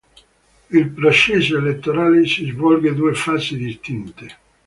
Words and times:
Il 0.71 0.89
processo 0.89 1.57
elettorale 1.57 2.25
si 2.25 2.45
svolge 2.49 2.95
due 2.95 3.13
fasi 3.13 3.55
distinte. 3.55 4.35